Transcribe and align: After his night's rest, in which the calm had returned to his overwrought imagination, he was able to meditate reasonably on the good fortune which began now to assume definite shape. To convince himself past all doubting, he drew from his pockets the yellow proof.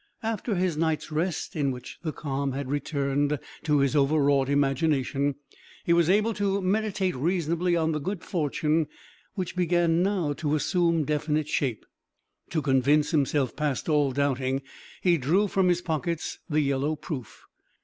After 0.23 0.55
his 0.55 0.77
night's 0.77 1.11
rest, 1.11 1.55
in 1.55 1.69
which 1.69 1.99
the 2.01 2.11
calm 2.11 2.53
had 2.53 2.71
returned 2.71 3.37
to 3.61 3.77
his 3.81 3.95
overwrought 3.95 4.49
imagination, 4.49 5.35
he 5.83 5.93
was 5.93 6.09
able 6.09 6.33
to 6.33 6.59
meditate 6.59 7.15
reasonably 7.15 7.75
on 7.75 7.91
the 7.91 7.99
good 7.99 8.23
fortune 8.23 8.87
which 9.35 9.55
began 9.55 10.01
now 10.01 10.33
to 10.33 10.55
assume 10.55 11.05
definite 11.05 11.47
shape. 11.49 11.85
To 12.49 12.63
convince 12.63 13.11
himself 13.11 13.55
past 13.55 13.87
all 13.89 14.11
doubting, 14.11 14.63
he 15.03 15.19
drew 15.19 15.47
from 15.47 15.67
his 15.69 15.83
pockets 15.83 16.39
the 16.49 16.61
yellow 16.61 16.95
proof. 16.95 17.45